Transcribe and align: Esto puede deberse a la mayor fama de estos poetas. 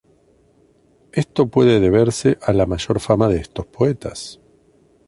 Esto 1.11 1.45
puede 1.45 1.79
deberse 1.79 2.39
a 2.41 2.53
la 2.53 2.65
mayor 2.65 2.99
fama 2.99 3.27
de 3.27 3.37
estos 3.37 3.67
poetas. 3.67 4.39